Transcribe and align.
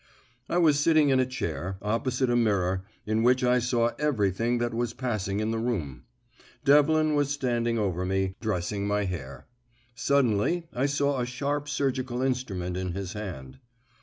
I 0.49 0.57
was 0.57 0.79
sitting 0.79 1.09
in 1.09 1.19
a 1.19 1.27
chair, 1.27 1.77
opposite 1.79 2.31
a 2.31 2.35
mirror, 2.35 2.85
in 3.05 3.21
which 3.21 3.43
I 3.43 3.59
saw 3.59 3.91
everything 3.99 4.57
that 4.57 4.73
was 4.73 4.95
passing 4.95 5.39
in 5.39 5.51
the 5.51 5.59
room. 5.59 6.05
Devlin 6.65 7.13
was 7.13 7.29
standing 7.29 7.77
over 7.77 8.03
me, 8.03 8.33
dressing 8.41 8.87
my 8.87 9.03
hair. 9.05 9.45
Suddenly 9.93 10.65
I 10.73 10.87
saw 10.87 11.19
a 11.19 11.25
sharp 11.27 11.69
surgical 11.69 12.23
instrument 12.23 12.77
in 12.77 12.93
his 12.93 13.13
hand. 13.13 13.59